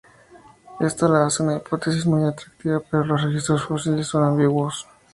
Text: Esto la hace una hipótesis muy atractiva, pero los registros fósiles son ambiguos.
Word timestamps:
Esto 0.79 1.07
la 1.07 1.27
hace 1.27 1.43
una 1.43 1.57
hipótesis 1.57 2.07
muy 2.07 2.23
atractiva, 2.27 2.79
pero 2.89 3.05
los 3.05 3.21
registros 3.21 3.63
fósiles 3.63 4.07
son 4.07 4.23
ambiguos. 4.23 4.87